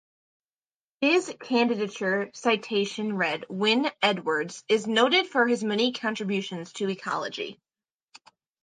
His 1.01 1.31
candidature 1.39 2.31
citation 2.33 3.17
read 3.17 3.45
Wynne-Edwards 3.49 4.63
is 4.67 4.87
noted 4.87 5.27
for 5.27 5.47
his 5.47 5.63
many 5.63 5.91
contributions 5.93 6.73
to 6.73 6.89
ecology. 6.89 7.59